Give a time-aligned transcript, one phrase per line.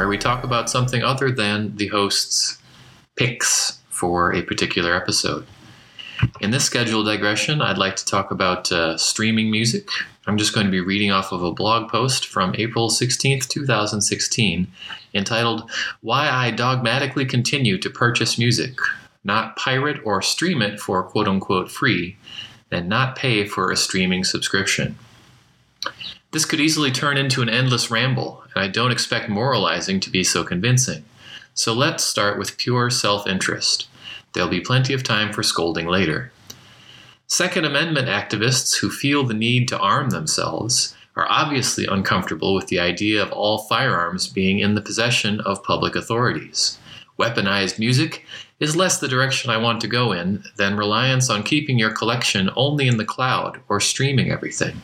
[0.00, 2.58] where we talk about something other than the host's
[3.16, 5.46] picks for a particular episode.
[6.40, 9.90] In this scheduled digression, I'd like to talk about uh, streaming music.
[10.26, 14.68] I'm just going to be reading off of a blog post from April 16th, 2016,
[15.12, 18.78] entitled Why I Dogmatically Continue to Purchase Music,
[19.22, 22.16] Not Pirate or Stream It for quote unquote free,
[22.70, 24.96] and not pay for a streaming subscription.
[26.32, 30.24] This could easily turn into an endless ramble, and I don't expect moralizing to be
[30.24, 31.04] so convincing.
[31.54, 33.88] So let's start with pure self interest.
[34.32, 36.32] There'll be plenty of time for scolding later.
[37.26, 42.80] Second Amendment activists who feel the need to arm themselves are obviously uncomfortable with the
[42.80, 46.78] idea of all firearms being in the possession of public authorities.
[47.18, 48.24] Weaponized music
[48.60, 52.50] is less the direction I want to go in than reliance on keeping your collection
[52.56, 54.80] only in the cloud or streaming everything.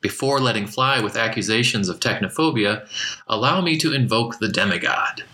[0.00, 2.88] Before letting fly with accusations of technophobia,
[3.26, 5.24] allow me to invoke the demigod.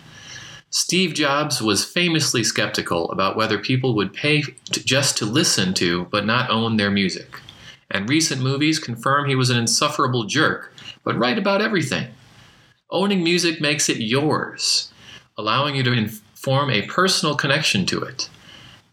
[0.71, 6.05] Steve Jobs was famously skeptical about whether people would pay to, just to listen to
[6.05, 7.39] but not own their music.
[7.91, 12.07] And recent movies confirm he was an insufferable jerk, but right about everything.
[12.89, 14.91] Owning music makes it yours,
[15.37, 18.29] allowing you to form a personal connection to it.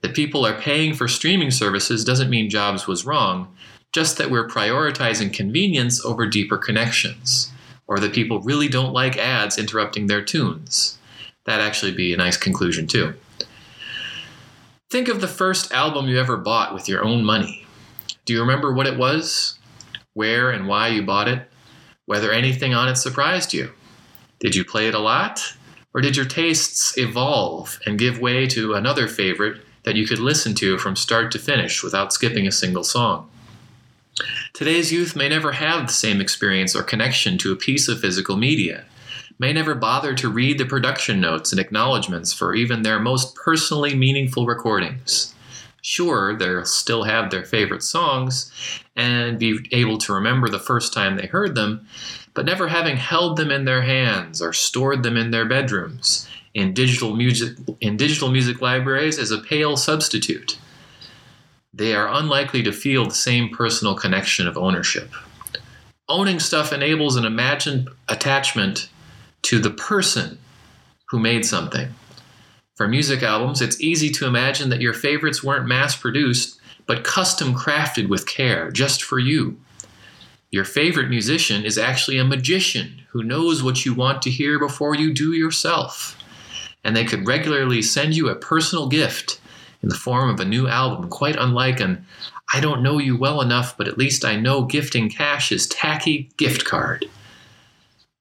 [0.03, 3.55] That people are paying for streaming services doesn't mean Jobs was wrong,
[3.93, 7.53] just that we're prioritizing convenience over deeper connections,
[7.87, 10.99] or that people really don't like ads interrupting their tunes.
[11.45, 13.15] That'd actually be a nice conclusion, too.
[14.91, 17.67] Think of the first album you ever bought with your own money.
[18.25, 19.59] Do you remember what it was?
[20.15, 21.51] Where and why you bought it?
[22.07, 23.73] Whether anything on it surprised you?
[24.39, 25.41] Did you play it a lot?
[25.95, 30.55] Or did your tastes evolve and give way to another favorite that you could listen
[30.55, 33.29] to from start to finish without skipping a single song?
[34.53, 38.37] Today's youth may never have the same experience or connection to a piece of physical
[38.37, 38.85] media,
[39.39, 43.95] may never bother to read the production notes and acknowledgments for even their most personally
[43.95, 45.35] meaningful recordings.
[45.81, 48.53] Sure, they'll still have their favorite songs
[48.95, 51.87] and be able to remember the first time they heard them,
[52.35, 56.75] but never having held them in their hands or stored them in their bedrooms in
[56.75, 60.59] digital music in digital music libraries is a pale substitute.
[61.75, 65.11] They are unlikely to feel the same personal connection of ownership.
[66.09, 68.91] Owning stuff enables an imagined attachment
[69.43, 70.39] to the person
[71.09, 71.89] who made something.
[72.77, 77.55] For music albums, it's easy to imagine that your favorites weren't mass produced, but custom
[77.55, 79.59] crafted with care, just for you.
[80.51, 84.95] Your favorite musician is actually a magician who knows what you want to hear before
[84.95, 86.19] you do yourself.
[86.85, 89.41] And they could regularly send you a personal gift
[89.83, 92.05] in the form of a new album, quite unlike an
[92.55, 96.31] I don't know you well enough, but at least I know gifting cash is tacky
[96.37, 97.07] gift card.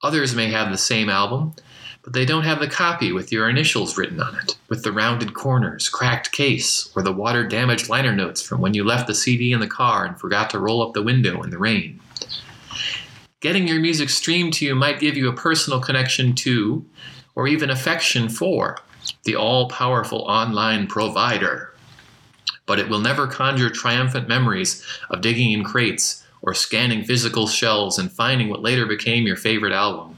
[0.04, 1.54] Others may have the same album,
[2.02, 5.34] but they don't have the copy with your initials written on it, with the rounded
[5.34, 9.52] corners, cracked case, or the water damaged liner notes from when you left the CD
[9.52, 12.00] in the car and forgot to roll up the window in the rain.
[13.42, 16.86] Getting your music streamed to you might give you a personal connection to,
[17.36, 18.78] or even affection for,
[19.24, 21.74] the all powerful online provider.
[22.66, 27.98] But it will never conjure triumphant memories of digging in crates or scanning physical shelves
[27.98, 30.18] and finding what later became your favorite album.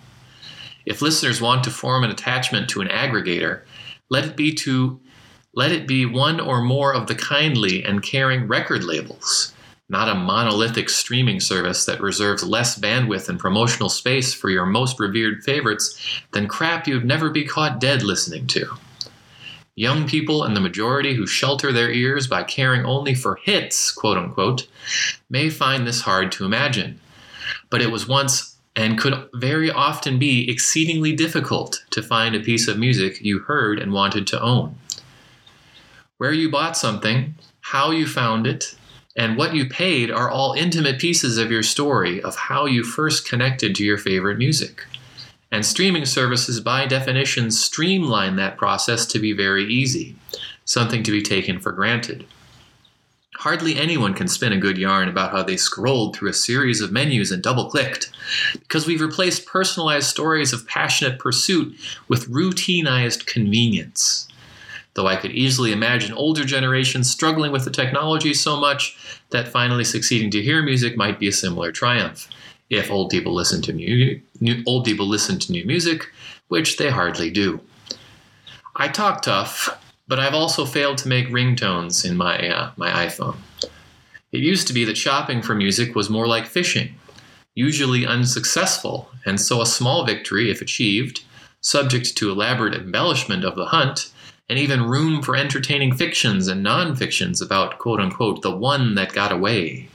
[0.85, 3.61] If listeners want to form an attachment to an aggregator,
[4.09, 4.99] let it be to
[5.55, 9.53] let it be one or more of the kindly and caring record labels,
[9.89, 14.99] not a monolithic streaming service that reserves less bandwidth and promotional space for your most
[14.99, 15.99] revered favorites
[16.31, 18.65] than crap you'd never be caught dead listening to.
[19.75, 24.17] Young people and the majority who shelter their ears by caring only for hits, quote
[24.17, 24.67] unquote,
[25.29, 26.99] may find this hard to imagine.
[27.71, 32.67] But it was once and could very often be exceedingly difficult to find a piece
[32.67, 34.75] of music you heard and wanted to own.
[36.17, 38.75] Where you bought something, how you found it,
[39.15, 43.27] and what you paid are all intimate pieces of your story of how you first
[43.27, 44.85] connected to your favorite music.
[45.51, 50.15] And streaming services, by definition, streamline that process to be very easy,
[50.65, 52.25] something to be taken for granted.
[53.37, 56.91] Hardly anyone can spin a good yarn about how they scrolled through a series of
[56.91, 58.09] menus and double clicked,
[58.53, 61.75] because we've replaced personalized stories of passionate pursuit
[62.07, 64.27] with routinized convenience.
[64.95, 68.97] Though I could easily imagine older generations struggling with the technology so much
[69.31, 72.29] that finally succeeding to hear music might be a similar triumph
[72.69, 76.11] if old people listen to new, new old people listen to new music,
[76.47, 77.59] which they hardly do.
[78.75, 79.69] I talk tough,
[80.07, 83.37] but I've also failed to make ringtones in my uh, my iPhone.
[84.31, 86.95] It used to be that shopping for music was more like fishing.
[87.55, 91.23] usually unsuccessful, and so a small victory, if achieved,
[91.61, 94.11] subject to elaborate embellishment of the hunt,
[94.49, 99.13] and even room for entertaining fictions and non fictions about quote unquote the one that
[99.13, 99.87] got away.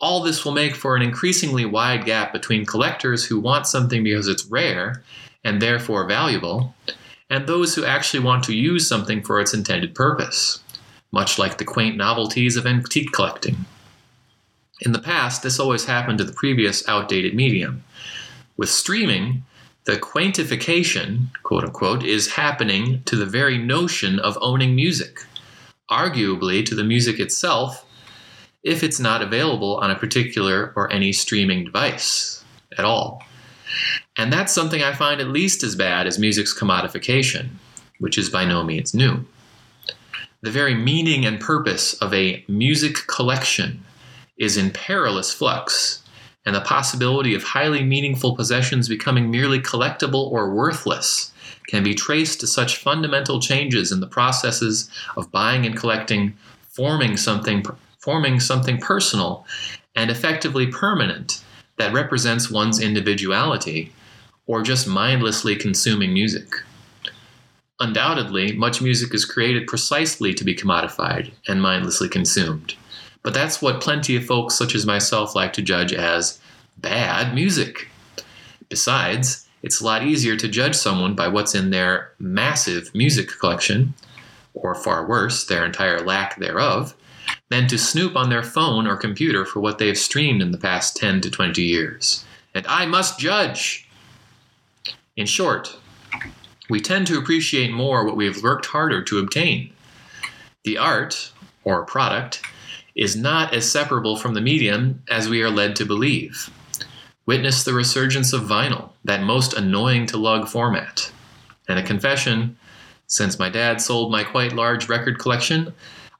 [0.00, 4.28] All this will make for an increasingly wide gap between collectors who want something because
[4.28, 5.02] it's rare
[5.44, 6.74] and therefore valuable,
[7.30, 10.62] and those who actually want to use something for its intended purpose,
[11.10, 13.64] much like the quaint novelties of antique collecting.
[14.80, 17.82] In the past, this always happened to the previous outdated medium.
[18.56, 19.42] With streaming,
[19.88, 25.20] the quaintification, quote unquote, is happening to the very notion of owning music,
[25.90, 27.86] arguably to the music itself,
[28.62, 32.44] if it's not available on a particular or any streaming device
[32.76, 33.22] at all.
[34.18, 37.48] And that's something I find at least as bad as music's commodification,
[37.98, 39.24] which is by no means new.
[40.42, 43.82] The very meaning and purpose of a music collection
[44.36, 46.02] is in perilous flux,
[46.48, 51.30] and the possibility of highly meaningful possessions becoming merely collectible or worthless
[51.66, 56.34] can be traced to such fundamental changes in the processes of buying and collecting,
[56.70, 57.62] forming something
[57.98, 59.44] forming something personal
[59.94, 61.44] and effectively permanent
[61.76, 63.92] that represents one's individuality
[64.46, 66.54] or just mindlessly consuming music.
[67.78, 72.74] Undoubtedly, much music is created precisely to be commodified and mindlessly consumed.
[73.28, 76.40] But that's what plenty of folks such as myself like to judge as
[76.78, 77.90] bad music.
[78.70, 83.92] Besides, it's a lot easier to judge someone by what's in their massive music collection,
[84.54, 86.94] or far worse, their entire lack thereof,
[87.50, 90.56] than to snoop on their phone or computer for what they have streamed in the
[90.56, 92.24] past 10 to 20 years.
[92.54, 93.86] And I must judge!
[95.18, 95.76] In short,
[96.70, 99.70] we tend to appreciate more what we have worked harder to obtain.
[100.64, 101.30] The art,
[101.62, 102.40] or product,
[102.94, 106.50] is not as separable from the medium as we are led to believe.
[107.26, 111.12] Witness the resurgence of vinyl, that most annoying to lug format.
[111.68, 112.56] And a confession
[113.06, 115.72] since my dad sold my quite large record collection,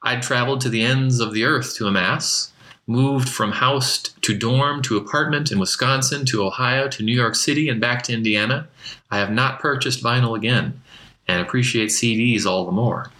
[0.03, 2.53] I'd traveled to the ends of the earth to amass,
[2.87, 7.69] moved from house to dorm to apartment in Wisconsin to Ohio to New York City
[7.69, 8.69] and back to Indiana.
[9.11, 10.81] I have not purchased vinyl again
[11.27, 13.11] and appreciate CDs all the more.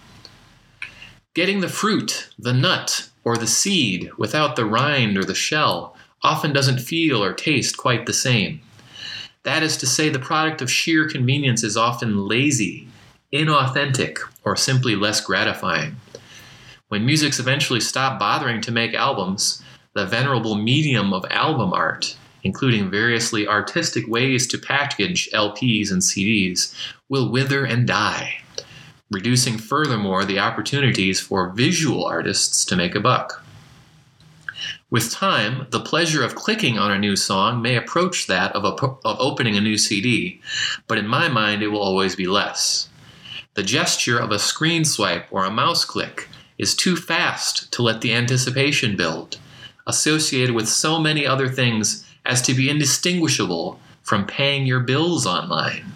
[1.35, 6.51] Getting the fruit, the nut, or the seed without the rind or the shell often
[6.51, 8.61] doesn't feel or taste quite the same.
[9.43, 12.87] That is to say, the product of sheer convenience is often lazy,
[13.33, 15.95] inauthentic, or simply less gratifying.
[16.89, 19.63] When musics eventually stop bothering to make albums,
[19.93, 26.73] the venerable medium of album art, including variously artistic ways to package LPs and CDs,
[27.07, 28.41] will wither and die
[29.11, 33.43] reducing furthermore the opportunities for visual artists to make a buck.
[34.91, 38.85] With time, the pleasure of clicking on a new song may approach that of, a,
[39.07, 40.41] of opening a new CD,
[40.87, 42.89] but in my mind, it will always be less.
[43.53, 48.01] The gesture of a screen swipe or a mouse click is too fast to let
[48.01, 49.37] the anticipation build,
[49.87, 55.93] associated with so many other things as to be indistinguishable from paying your bills online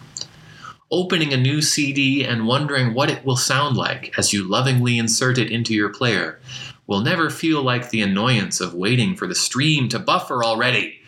[0.93, 5.39] opening a new CD and wondering what it will sound like as you lovingly insert
[5.39, 6.39] it into your player
[6.85, 10.99] will never feel like the annoyance of waiting for the stream to buffer already.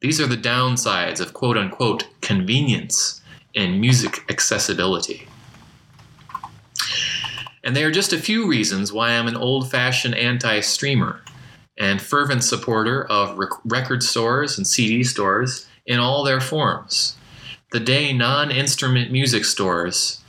[0.00, 3.20] These are the downsides of quote unquote convenience
[3.54, 5.28] and music accessibility.
[7.62, 11.20] And they are just a few reasons why I'm an old fashioned anti streamer
[11.78, 17.16] and fervent supporter of rec- record stores and CD stores in all their forms
[17.74, 20.20] the day non instrument music stores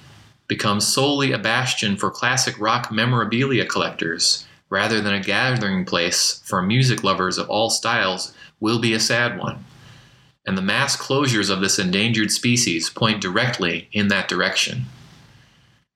[0.47, 6.63] become solely a bastion for classic rock memorabilia collectors rather than a gathering place for
[6.63, 9.63] music lovers of all styles will be a sad one.
[10.47, 14.85] And the mass closures of this endangered species point directly in that direction.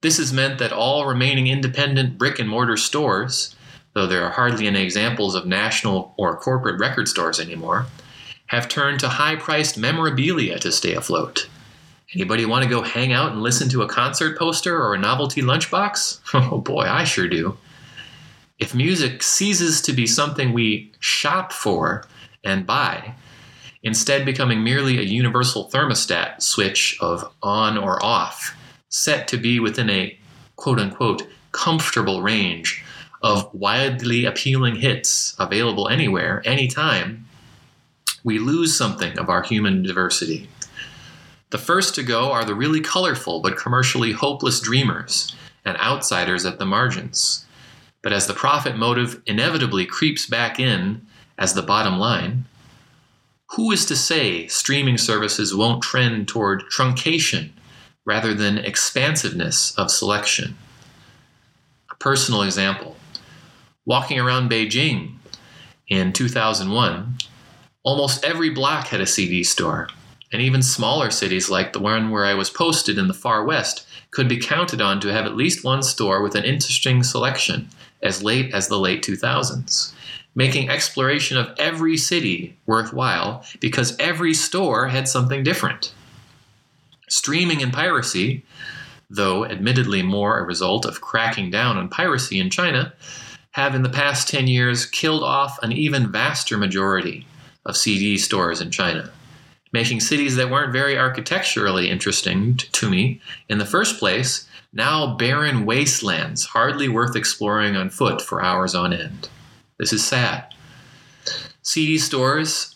[0.02, 3.56] This has meant that all remaining independent brick and mortar stores,
[3.96, 7.88] though there are hardly any examples of national or corporate record stores anymore,
[8.50, 11.48] have turned to high priced memorabilia to stay afloat.
[12.16, 15.42] Anybody want to go hang out and listen to a concert poster or a novelty
[15.42, 16.20] lunchbox?
[16.52, 17.58] Oh boy, I sure do.
[18.58, 22.04] If music ceases to be something we shop for
[22.44, 23.14] and buy,
[23.84, 28.58] instead becoming merely a universal thermostat switch of on or off,
[28.90, 30.18] set to be within a
[30.56, 32.84] quote unquote comfortable range
[33.22, 37.28] of wildly appealing hits available anywhere, anytime,
[38.24, 40.50] we lose something of our human diversity.
[41.52, 45.36] The first to go are the really colorful but commercially hopeless dreamers
[45.66, 47.46] and outsiders at the margins.
[48.02, 51.06] But as the profit motive inevitably creeps back in
[51.38, 52.46] as the bottom line,
[53.54, 57.50] Who is to say streaming services won't trend toward truncation
[58.06, 60.56] rather than expansiveness of selection?
[61.92, 62.96] A personal example
[63.86, 65.16] walking around Beijing
[65.88, 67.16] in 2001,
[67.84, 69.88] almost every block had a CD store,
[70.32, 73.88] and even smaller cities like the one where I was posted in the far west
[74.12, 77.70] could be counted on to have at least one store with an interesting selection
[78.02, 79.94] as late as the late 2000s,
[80.36, 85.94] making exploration of every city worthwhile because every store had something different.
[87.08, 88.46] Streaming and piracy,
[89.10, 92.94] though admittedly more a result of cracking down on piracy in China,
[93.52, 97.26] have in the past 10 years killed off an even vaster majority
[97.70, 99.12] of CD stores in China,
[99.72, 105.66] making cities that weren't very architecturally interesting to me in the first place now barren
[105.66, 109.30] wastelands hardly worth exploring on foot for hours on end.
[109.78, 110.54] This is sad.
[111.62, 112.76] CD stores,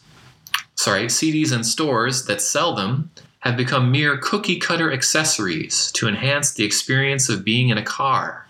[0.75, 6.53] sorry, CDs and stores that sell them have become mere cookie cutter accessories to enhance
[6.53, 8.47] the experience of being in a car.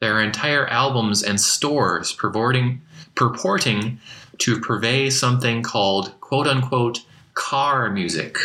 [0.00, 2.82] There are entire albums and stores purporting,
[3.14, 4.00] purporting
[4.38, 7.00] to purvey something called quote unquote
[7.34, 8.36] car music.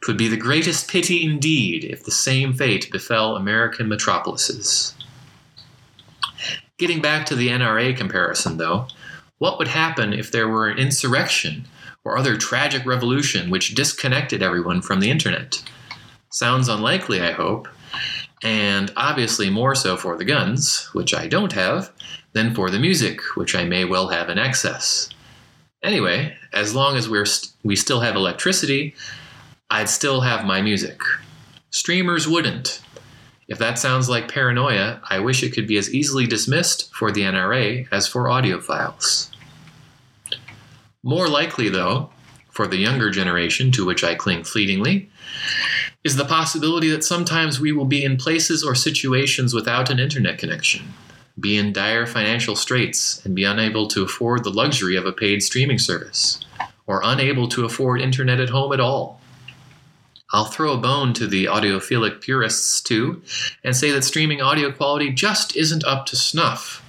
[0.00, 4.94] Twould be the greatest pity indeed if the same fate befell American metropolises.
[6.78, 8.86] Getting back to the NRA comparison, though,
[9.38, 11.66] what would happen if there were an insurrection
[12.04, 15.62] or other tragic revolution which disconnected everyone from the internet?
[16.30, 17.66] Sounds unlikely, I hope,
[18.42, 21.90] and obviously more so for the guns, which I don't have,
[22.32, 25.08] than for the music, which I may well have in excess.
[25.82, 28.94] Anyway, as long as we're st- we still have electricity,
[29.70, 31.00] I'd still have my music.
[31.70, 32.80] Streamers wouldn't.
[33.48, 37.22] If that sounds like paranoia, I wish it could be as easily dismissed for the
[37.22, 39.30] NRA as for audiophiles.
[41.02, 42.10] More likely, though,
[42.50, 45.08] for the younger generation to which I cling fleetingly,
[46.04, 50.38] is the possibility that sometimes we will be in places or situations without an internet
[50.38, 50.94] connection,
[51.38, 55.42] be in dire financial straits, and be unable to afford the luxury of a paid
[55.42, 56.40] streaming service,
[56.86, 59.20] or unable to afford internet at home at all.
[60.32, 63.22] I'll throw a bone to the audiophilic purists too,
[63.64, 66.84] and say that streaming audio quality just isn't up to snuff.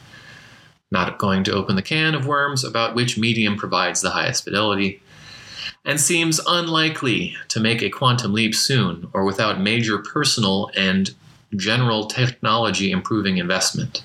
[0.92, 5.02] Not going to open the can of worms about which medium provides the highest fidelity,
[5.86, 11.12] and seems unlikely to make a quantum leap soon or without major personal and
[11.56, 14.04] general technology improving investment.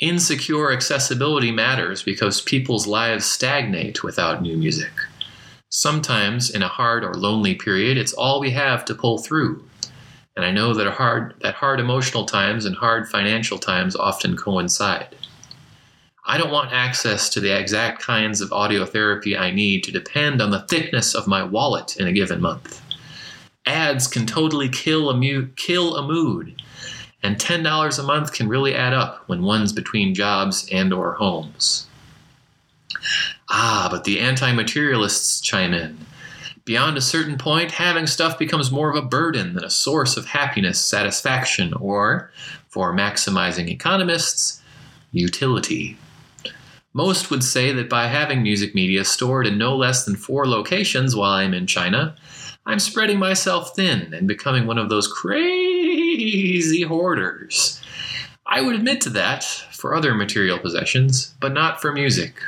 [0.00, 4.92] Insecure accessibility matters because people's lives stagnate without new music.
[5.70, 9.64] Sometimes, in a hard or lonely period, it's all we have to pull through.
[10.36, 15.14] And I know that hard, that hard emotional times and hard financial times often coincide.
[16.26, 20.40] I don't want access to the exact kinds of audio therapy I need to depend
[20.40, 22.80] on the thickness of my wallet in a given month.
[23.66, 26.62] Ads can totally kill a, mu- kill a mood,
[27.22, 31.88] and $10 a month can really add up when one's between jobs and or homes.
[33.50, 35.98] Ah, but the anti materialists chime in.
[36.64, 40.24] Beyond a certain point, having stuff becomes more of a burden than a source of
[40.24, 42.30] happiness, satisfaction, or,
[42.68, 44.62] for maximizing economists,
[45.12, 45.98] utility.
[46.96, 51.16] Most would say that by having music media stored in no less than four locations
[51.16, 52.14] while I'm in China,
[52.64, 57.82] I'm spreading myself thin and becoming one of those crazy hoarders.
[58.46, 62.40] I would admit to that for other material possessions, but not for music.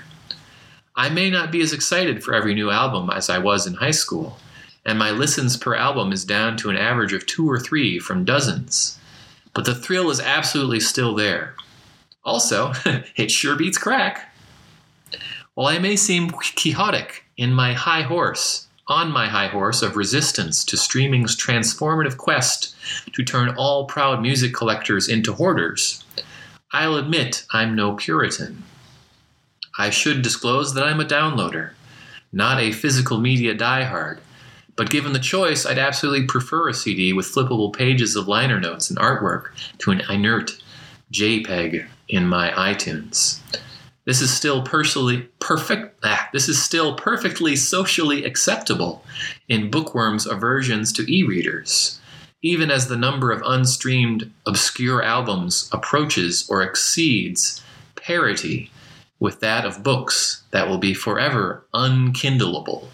[0.94, 3.90] I may not be as excited for every new album as I was in high
[3.90, 4.38] school,
[4.84, 8.24] and my listens per album is down to an average of two or three from
[8.24, 8.96] dozens.
[9.54, 11.56] But the thrill is absolutely still there.
[12.24, 12.72] Also,
[13.16, 14.32] it sure beats crack.
[15.56, 20.62] While I may seem quixotic in my high horse, on my high horse of resistance
[20.66, 22.76] to streaming's transformative quest
[23.14, 26.04] to turn all proud music collectors into hoarders,
[26.72, 28.64] I'll admit I'm no Puritan.
[29.78, 31.70] I should disclose that I'm a downloader,
[32.34, 34.18] not a physical media diehard.
[34.76, 38.90] But given the choice, I'd absolutely prefer a CD with flippable pages of liner notes
[38.90, 39.46] and artwork
[39.78, 40.62] to an inert
[41.14, 43.40] JPEG in my iTunes.
[44.06, 45.98] This is still personally perfect.
[46.04, 49.04] Ah, this is still perfectly socially acceptable
[49.48, 52.00] in bookworms' aversions to e-readers,
[52.40, 57.62] even as the number of unstreamed obscure albums approaches or exceeds
[57.96, 58.70] parity
[59.18, 62.86] with that of books that will be forever unkindleable.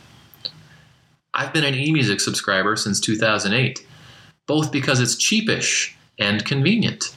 [1.34, 3.86] I've been an eMusic subscriber since 2008,
[4.46, 7.14] both because it's cheapish and convenient.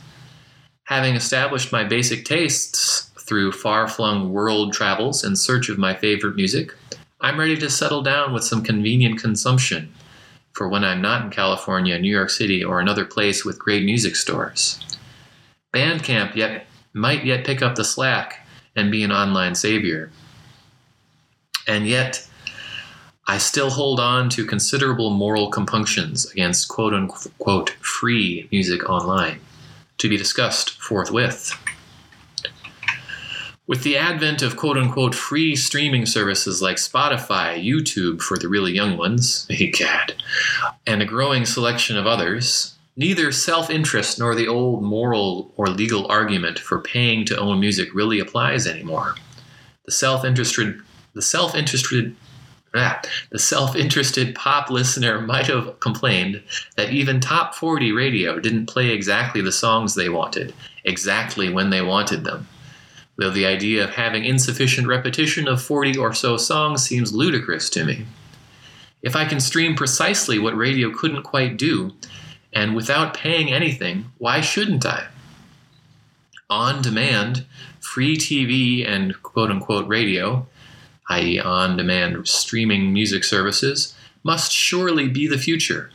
[0.86, 6.36] Having established my basic tastes through far flung world travels in search of my favorite
[6.36, 6.74] music,
[7.22, 9.94] I'm ready to settle down with some convenient consumption
[10.54, 14.16] for when I'm not in California, New York City, or another place with great music
[14.16, 14.80] stores.
[15.74, 20.12] Bandcamp yet might yet pick up the slack and be an online savior.
[21.68, 22.26] And yet,
[23.28, 29.42] I still hold on to considerable moral compunctions against quote unquote free music online,
[29.98, 31.58] to be discussed forthwith.
[33.68, 38.72] With the advent of quote unquote free streaming services like Spotify, YouTube for the really
[38.72, 40.14] young ones, egad,
[40.86, 46.06] and a growing selection of others, neither self interest nor the old moral or legal
[46.12, 49.16] argument for paying to own music really applies anymore.
[49.86, 50.80] The self interested
[51.16, 52.16] the self interested
[52.76, 56.44] ah, the self interested pop listener might have complained
[56.76, 60.54] that even top 40 radio didn't play exactly the songs they wanted,
[60.84, 62.48] exactly when they wanted them
[63.18, 67.86] though the idea of having insufficient repetition of 40 or so songs seems ludicrous to
[67.86, 68.06] me.
[69.02, 71.94] If I can stream precisely what radio couldn't quite do,
[72.52, 75.08] and without paying anything, why shouldn't I?
[76.50, 77.46] On demand,
[77.80, 80.48] free TV and quote unquote radio,
[81.10, 85.92] i.e., on demand streaming music services, must surely be the future,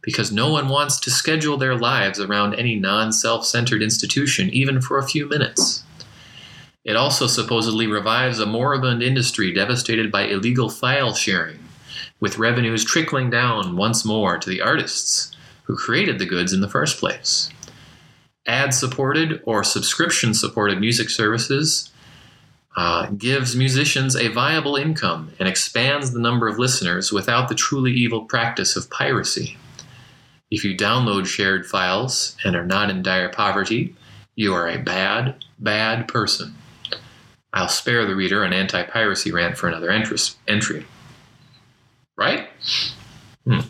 [0.00, 4.80] because no one wants to schedule their lives around any non self centered institution even
[4.80, 5.84] for a few minutes.
[6.88, 11.58] It also supposedly revives a moribund industry devastated by illegal file sharing,
[12.18, 16.68] with revenues trickling down once more to the artists who created the goods in the
[16.68, 17.50] first place.
[18.46, 21.92] Ad supported or subscription supported music services
[22.74, 27.92] uh, gives musicians a viable income and expands the number of listeners without the truly
[27.92, 29.58] evil practice of piracy.
[30.50, 33.94] If you download shared files and are not in dire poverty,
[34.36, 36.54] you are a bad, bad person.
[37.52, 40.86] I'll spare the reader an anti piracy rant for another entry.
[42.16, 42.48] Right?
[43.44, 43.60] Hmm.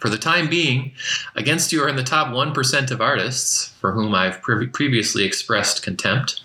[0.00, 0.92] For the time being,
[1.34, 5.82] against you are in the top 1% of artists, for whom I've pre- previously expressed
[5.82, 6.40] contempt.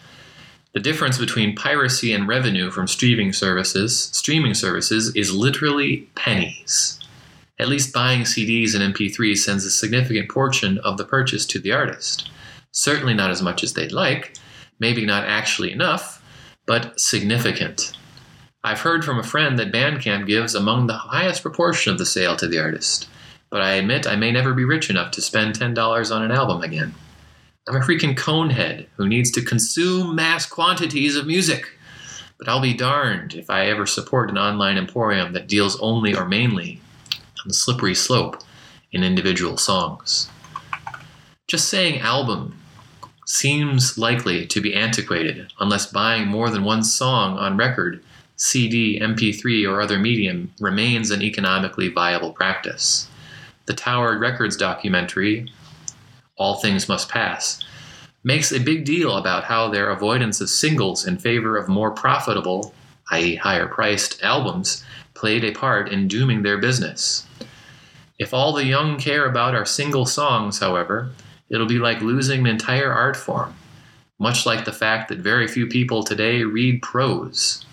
[0.74, 7.00] The difference between piracy and revenue from streaming services, streaming services is literally pennies.
[7.60, 11.72] At least buying CDs and MP3s sends a significant portion of the purchase to the
[11.72, 12.32] artist.
[12.72, 14.36] Certainly not as much as they'd like,
[14.80, 16.23] maybe not actually enough,
[16.65, 17.93] but significant.
[18.63, 22.36] I've heard from a friend that Bandcamp gives among the highest proportion of the sale
[22.38, 23.10] to the artist,
[23.49, 26.62] but I admit I may never be rich enough to spend $10 on an album
[26.62, 26.95] again.
[27.67, 31.69] I'm a freaking conehead who needs to consume mass quantities of music.
[32.38, 36.26] But I'll be darned if I ever support an online emporium that deals only or
[36.26, 36.82] mainly
[37.13, 38.43] on the slippery slope
[38.91, 40.30] in individual songs.
[41.47, 42.60] Just saying album
[43.26, 48.04] seems likely to be antiquated unless buying more than one song on record,
[48.36, 53.08] CD, MP3, or other medium remains an economically viable practice.
[53.66, 55.50] The Tower Records documentary,
[56.38, 57.64] All Things Must Pass,
[58.24, 62.74] makes a big deal about how their avoidance of singles in favor of more profitable,
[63.12, 64.84] i.e., higher priced, albums
[65.14, 67.26] played a part in dooming their business.
[68.20, 71.12] If all the young care about are single songs, however,
[71.50, 73.54] It'll be like losing an entire art form,
[74.20, 77.66] much like the fact that very few people today read prose,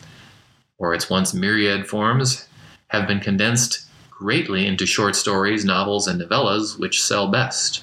[0.79, 2.49] or its once myriad forms
[2.89, 7.83] have been condensed greatly into short stories, novels, and novellas, which sell best.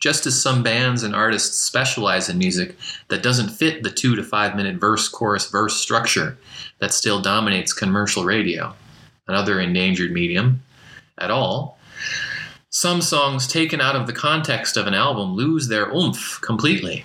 [0.00, 2.76] Just as some bands and artists specialize in music
[3.08, 6.36] that doesn't fit the two to five minute verse, chorus, verse structure
[6.80, 8.74] that still dominates commercial radio,
[9.28, 10.62] another endangered medium,
[11.18, 11.78] at all,
[12.74, 17.04] some songs taken out of the context of an album lose their oomph completely.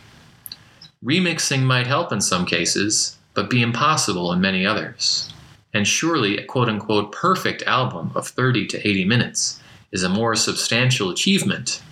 [1.03, 5.29] Remixing might help in some cases, but be impossible in many others.
[5.73, 10.35] And surely a quote unquote perfect album of 30 to 80 minutes is a more
[10.35, 11.83] substantial achievement,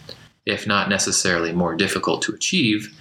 [0.45, 2.97] if not necessarily more difficult to achieve,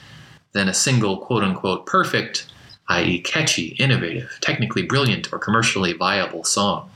[0.55, 2.53] than a single quote unquote perfect,
[2.89, 6.91] i.e., catchy, innovative, technically brilliant, or commercially viable song.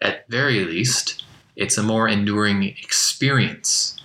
[0.00, 1.23] At very least,
[1.56, 4.00] it's a more enduring experience.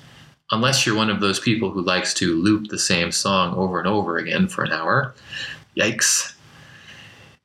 [0.52, 3.88] Unless you're one of those people who likes to loop the same song over and
[3.88, 5.14] over again for an hour.
[5.78, 6.34] Yikes.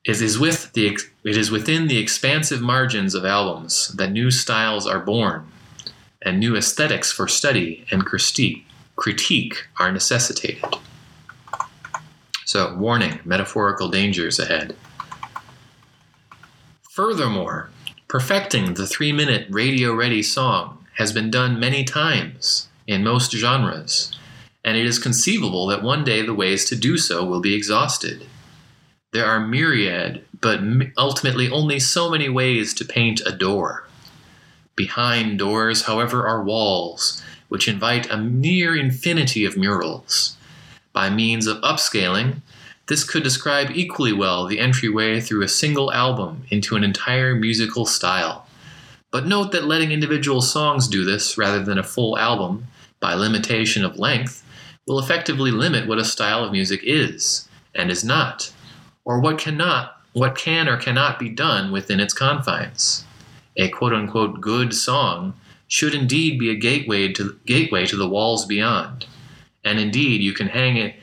[0.03, 0.87] It is, with the,
[1.23, 5.51] it is within the expansive margins of albums that new styles are born
[6.21, 8.65] and new aesthetics for study and critique,
[8.95, 10.63] critique are necessitated.
[12.45, 14.75] So, warning metaphorical dangers ahead.
[16.91, 17.69] Furthermore,
[18.15, 24.17] Perfecting the three minute radio ready song has been done many times in most genres,
[24.63, 28.25] and it is conceivable that one day the ways to do so will be exhausted.
[29.11, 30.61] There are myriad but
[30.97, 33.85] ultimately only so many ways to paint a door.
[34.77, 40.37] Behind doors, however, are walls, which invite a near infinity of murals.
[40.93, 42.37] By means of upscaling,
[42.87, 47.85] this could describe equally well the entryway through a single album into an entire musical
[47.85, 48.47] style.
[49.11, 52.67] But note that letting individual songs do this rather than a full album,
[52.99, 54.43] by limitation of length,
[54.87, 58.51] will effectively limit what a style of music is and is not,
[59.03, 63.03] or what cannot, what can or cannot be done within its confines.
[63.57, 65.33] A quote unquote good song
[65.67, 69.07] should indeed be a gateway to gateway to the walls beyond.
[69.63, 70.95] And indeed, you can hang it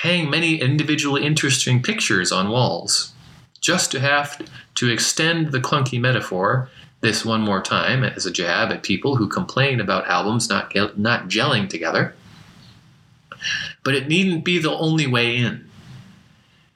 [0.00, 3.12] hang many individually interesting pictures on walls.
[3.60, 4.40] Just to have
[4.74, 6.68] to extend the clunky metaphor
[7.00, 11.28] this one more time as a jab at people who complain about albums not, not
[11.28, 12.14] gelling together.
[13.84, 15.68] But it needn't be the only way in.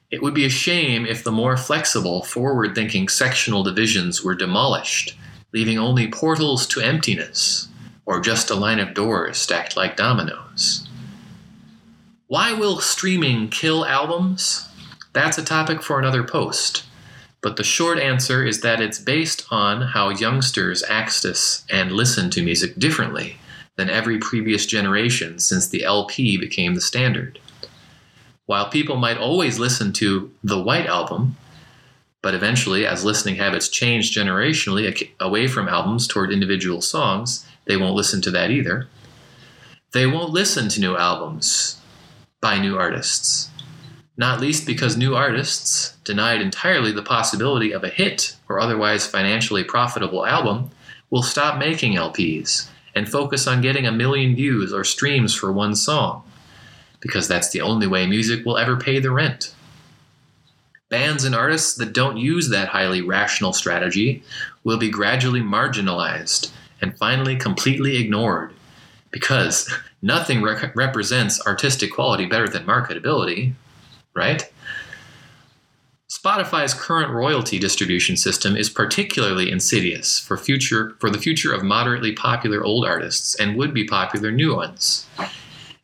[0.09, 5.17] It would be a shame if the more flexible, forward thinking sectional divisions were demolished,
[5.53, 7.67] leaving only portals to emptiness,
[8.05, 10.87] or just a line of doors stacked like dominoes.
[12.31, 14.69] Why will streaming kill albums?
[15.11, 16.85] That's a topic for another post.
[17.41, 22.41] But the short answer is that it's based on how youngsters access and listen to
[22.41, 23.35] music differently
[23.75, 27.37] than every previous generation since the LP became the standard.
[28.45, 31.35] While people might always listen to the White Album,
[32.21, 37.97] but eventually, as listening habits change generationally away from albums toward individual songs, they won't
[37.97, 38.87] listen to that either.
[39.91, 41.80] They won't listen to new albums
[42.41, 43.49] by new artists.
[44.17, 49.63] Not least because new artists, denied entirely the possibility of a hit or otherwise financially
[49.63, 50.71] profitable album,
[51.11, 55.75] will stop making LPs and focus on getting a million views or streams for one
[55.75, 56.23] song,
[56.99, 59.53] because that's the only way music will ever pay the rent.
[60.89, 64.23] Bands and artists that don't use that highly rational strategy
[64.63, 66.51] will be gradually marginalized
[66.81, 68.53] and finally completely ignored
[69.11, 69.71] because
[70.01, 73.53] nothing re- represents artistic quality better than marketability,
[74.13, 74.51] right?
[76.09, 82.11] Spotify's current royalty distribution system is particularly insidious for future for the future of moderately
[82.11, 85.07] popular old artists and would be popular new ones.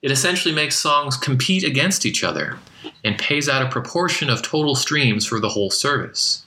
[0.02, 2.60] It essentially makes songs compete against each other
[3.04, 6.46] and pays out a proportion of total streams for the whole service,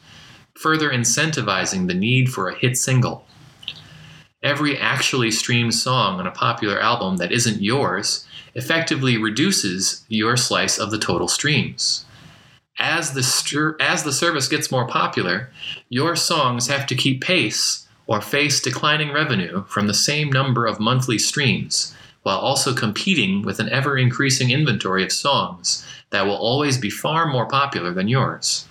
[0.55, 3.25] further incentivizing the need for a hit single
[4.43, 10.79] every actually streamed song on a popular album that isn't yours effectively reduces your slice
[10.79, 12.05] of the total streams.
[12.79, 15.51] As the, as the service gets more popular,
[15.89, 20.81] your songs have to keep pace or face declining revenue from the same number of
[20.81, 26.77] monthly streams, while also competing with an ever increasing inventory of songs that will always
[26.77, 28.67] be far more popular than yours.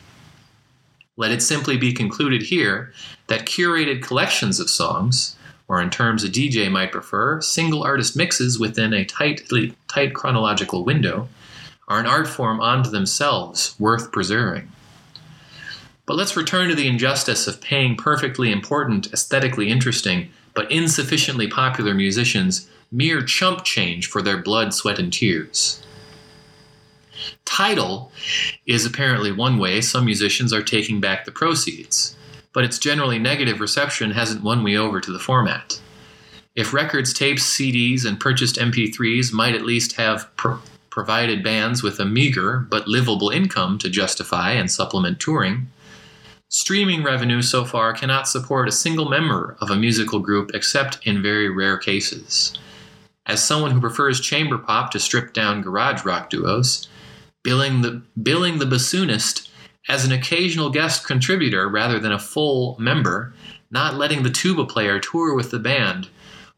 [1.15, 2.91] Let it simply be concluded here
[3.27, 5.37] that curated collections of songs,
[5.69, 10.83] or in terms a DJ might prefer, single artist mixes within a tightly, tight chronological
[10.83, 11.29] window,
[11.87, 14.69] are an art form unto themselves worth preserving.
[16.07, 21.93] But let's return to the injustice of paying perfectly important, aesthetically interesting, but insufficiently popular
[21.93, 25.83] musicians mere chump change for their blood, sweat, and tears.
[27.45, 28.11] Tidal
[28.65, 32.15] is apparently one way some musicians are taking back the proceeds
[32.53, 35.79] but its generally negative reception hasn't won me over to the format.
[36.55, 40.59] If records, tapes, CDs, and purchased MP3s might at least have pro-
[40.89, 45.67] provided bands with a meager but livable income to justify and supplement touring,
[46.49, 51.21] streaming revenue so far cannot support a single member of a musical group except in
[51.21, 52.53] very rare cases.
[53.25, 56.89] As someone who prefers chamber pop to stripped down garage rock duos,
[57.43, 59.49] billing the, billing the bassoonist
[59.89, 63.33] as an occasional guest contributor rather than a full member,
[63.71, 66.07] not letting the tuba player tour with the band,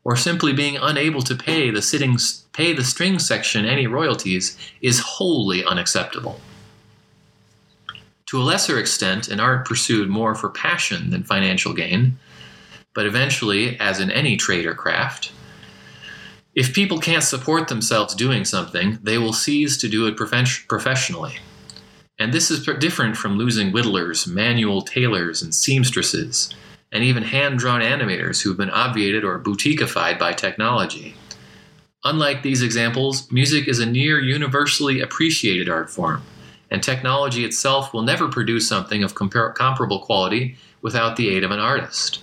[0.03, 2.17] or simply being unable to pay the sitting
[2.53, 6.39] pay the string section any royalties is wholly unacceptable.
[8.25, 12.17] To a lesser extent, an art pursued more for passion than financial gain,
[12.93, 15.31] but eventually, as in any trade or craft,
[16.53, 21.37] if people can't support themselves doing something, they will cease to do it prof- professionally.
[22.21, 26.53] And this is different from losing whittlers, manual tailors, and seamstresses,
[26.91, 31.15] and even hand drawn animators who've been obviated or boutiqueified by technology.
[32.03, 36.21] Unlike these examples, music is a near universally appreciated art form,
[36.69, 41.49] and technology itself will never produce something of compar- comparable quality without the aid of
[41.49, 42.21] an artist.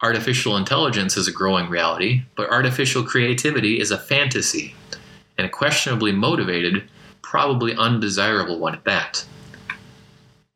[0.00, 4.74] Artificial intelligence is a growing reality, but artificial creativity is a fantasy,
[5.36, 6.84] and questionably motivated
[7.34, 9.24] probably undesirable one at that.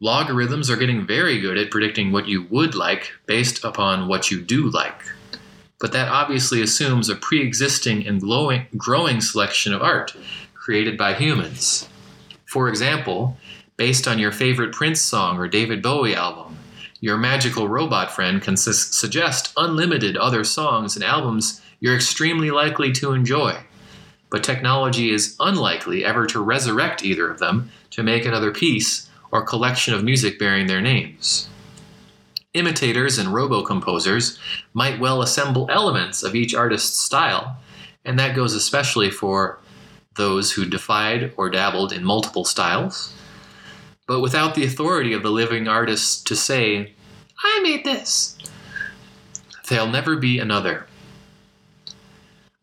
[0.01, 4.41] Logarithms are getting very good at predicting what you would like based upon what you
[4.41, 5.03] do like.
[5.81, 8.23] But that obviously assumes a pre existing and
[8.77, 10.15] growing selection of art
[10.55, 11.89] created by humans.
[12.47, 13.37] For example,
[13.77, 16.57] based on your favorite Prince song or David Bowie album,
[17.01, 22.93] your magical robot friend can su- suggest unlimited other songs and albums you're extremely likely
[22.93, 23.65] to enjoy.
[24.31, 29.43] But technology is unlikely ever to resurrect either of them to make another piece or
[29.43, 31.49] collection of music bearing their names.
[32.55, 34.39] Imitators and robo composers
[34.73, 37.57] might well assemble elements of each artist's style,
[38.05, 39.61] and that goes especially for
[40.17, 43.15] those who defied or dabbled in multiple styles.
[44.07, 46.95] But without the authority of the living artist to say,
[47.45, 48.37] I made this,
[49.69, 50.87] there'll never be another.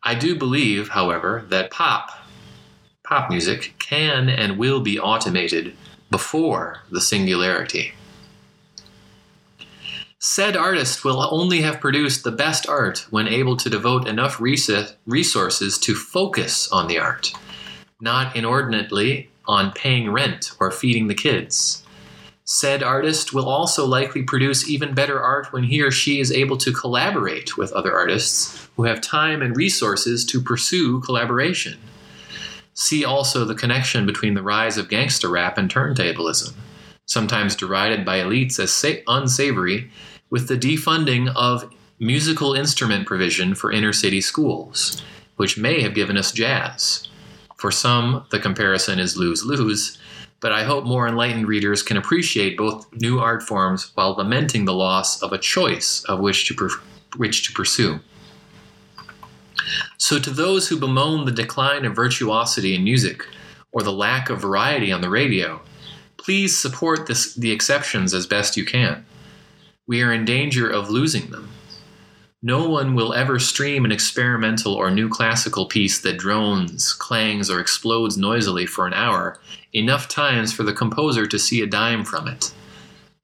[0.06, 2.12] I do believe, however, that pop,
[3.02, 5.76] pop music, can and will be automated
[6.12, 7.92] before the singularity.
[10.20, 15.76] Said artist will only have produced the best art when able to devote enough resources
[15.76, 17.32] to focus on the art,
[18.00, 21.82] not inordinately on paying rent or feeding the kids.
[22.48, 26.56] Said artist will also likely produce even better art when he or she is able
[26.58, 31.76] to collaborate with other artists who have time and resources to pursue collaboration.
[32.72, 36.54] See also the connection between the rise of gangster rap and turntablism,
[37.04, 39.90] sometimes derided by elites as sa- unsavory,
[40.30, 45.02] with the defunding of musical instrument provision for inner city schools,
[45.34, 47.08] which may have given us jazz.
[47.56, 49.98] For some, the comparison is lose lose,
[50.40, 54.74] but I hope more enlightened readers can appreciate both new art forms while lamenting the
[54.74, 56.80] loss of a choice of which to, per-
[57.16, 58.00] which to pursue.
[59.96, 63.26] So, to those who bemoan the decline of virtuosity in music
[63.72, 65.60] or the lack of variety on the radio,
[66.18, 69.04] please support this, the exceptions as best you can.
[69.86, 71.48] We are in danger of losing them.
[72.46, 77.58] No one will ever stream an experimental or new classical piece that drones, clangs, or
[77.58, 79.40] explodes noisily for an hour,
[79.72, 82.54] enough times for the composer to see a dime from it.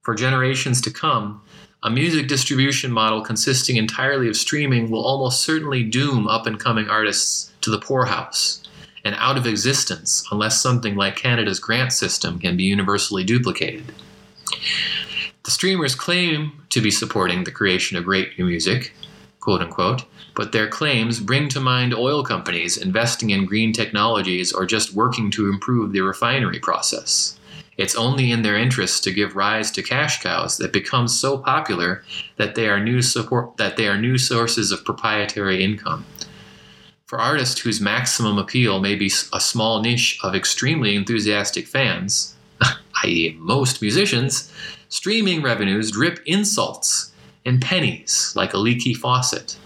[0.01, 1.41] For generations to come,
[1.85, 6.89] a music distribution model consisting entirely of streaming will almost certainly doom up and coming
[6.89, 8.65] artists to the poorhouse
[9.05, 13.85] and out of existence unless something like Canada's grant system can be universally duplicated.
[15.45, 18.93] The streamers claim to be supporting the creation of great new music,
[19.43, 24.65] quote unquote, but their claims bring to mind oil companies investing in green technologies or
[24.65, 27.39] just working to improve the refinery process.
[27.77, 32.05] It's only in their interest to give rise to cash cows that become so popular
[32.37, 36.07] that they are new support that they are new sources of proprietary income.
[37.05, 42.37] For artists whose maximum appeal may be a small niche of extremely enthusiastic fans,
[43.03, 44.53] i.e., most musicians,
[44.89, 47.12] streaming revenues drip insults
[47.45, 49.57] and pennies like a leaky faucet.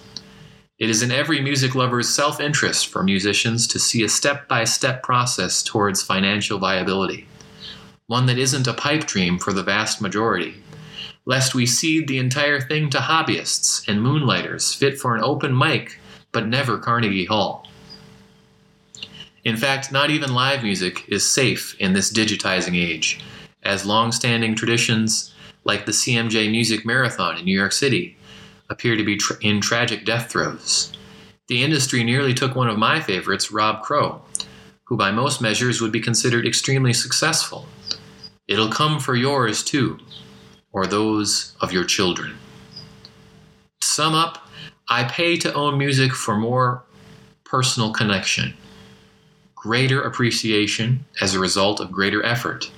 [0.79, 4.65] It is in every music lover's self interest for musicians to see a step by
[4.65, 7.27] step process towards financial viability
[8.07, 10.55] one that isn't a pipe dream for the vast majority,
[11.25, 15.99] lest we cede the entire thing to hobbyists and moonlighters fit for an open mic
[16.33, 17.67] but never Carnegie Hall.
[19.45, 23.21] In fact, not even live music is safe in this digitizing age,
[23.63, 25.33] as long standing traditions
[25.67, 28.17] like the CMJ Music Marathon in New York City
[28.71, 30.93] appear to be tra- in tragic death throes.
[31.49, 34.23] The industry nearly took one of my favorites, Rob Crow,
[34.85, 37.67] who by most measures would be considered extremely successful.
[38.47, 39.99] It'll come for yours too,
[40.71, 42.37] or those of your children.
[43.81, 44.49] To sum up,
[44.89, 46.85] I pay to own music for more
[47.43, 48.55] personal connection,
[49.57, 52.71] greater appreciation as a result of greater effort,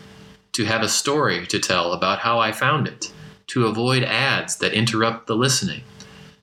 [0.59, 3.13] to have a story to tell about how I found it,
[3.47, 5.85] to avoid ads that interrupt the listening,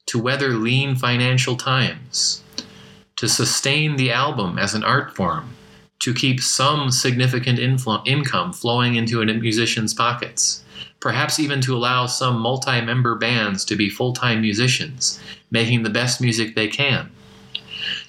[0.06, 2.42] to weather lean financial times,
[3.18, 5.50] to sustain the album as an art form
[6.00, 10.64] to keep some significant income flowing into a musician's pockets,
[11.02, 15.20] perhaps even to allow some multi member bands to be full time musicians,
[15.52, 17.12] making the best music they can,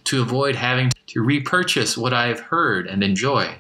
[0.05, 3.57] to avoid having to repurchase what I have heard and enjoy,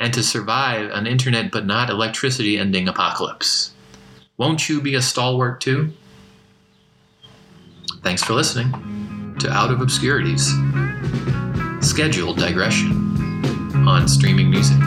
[0.00, 3.72] and to survive an internet but not electricity ending apocalypse.
[4.38, 5.92] Won't you be a stalwart too?
[8.02, 10.50] Thanks for listening to Out of Obscurities.
[11.86, 12.90] Scheduled digression
[13.86, 14.78] on streaming music.